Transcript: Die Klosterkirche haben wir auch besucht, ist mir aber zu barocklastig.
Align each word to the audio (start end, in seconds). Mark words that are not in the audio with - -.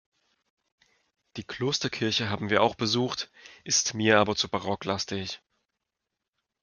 Die 1.37 1.43
Klosterkirche 1.43 2.27
haben 2.31 2.49
wir 2.49 2.63
auch 2.63 2.73
besucht, 2.73 3.29
ist 3.63 3.93
mir 3.93 4.17
aber 4.19 4.35
zu 4.35 4.49
barocklastig. 4.49 5.43